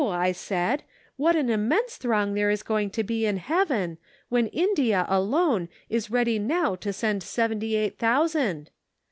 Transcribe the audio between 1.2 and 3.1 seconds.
an immense throng there is going to